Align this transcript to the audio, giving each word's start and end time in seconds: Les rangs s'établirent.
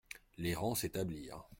Les 0.39 0.55
rangs 0.55 0.73
s'établirent. 0.73 1.45